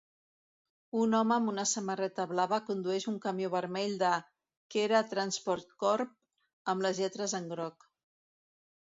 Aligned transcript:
Un 1.01 1.11
home 1.17 1.35
amb 1.35 1.51
una 1.51 1.65
samarreta 1.71 2.25
blava 2.31 2.59
condueix 2.71 3.07
un 3.13 3.21
camió 3.27 3.53
vermell 3.57 3.95
de 4.07 4.15
Khera 4.77 5.05
Transport 5.15 5.79
Corp. 5.87 6.19
amb 6.75 6.89
les 6.91 7.07
lletres 7.07 7.41
en 7.43 7.51
groc. 7.57 7.91